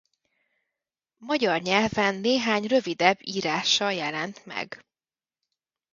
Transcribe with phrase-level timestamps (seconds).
[1.17, 4.85] Magyar nyelven néhány rövidebb írása jelent meg.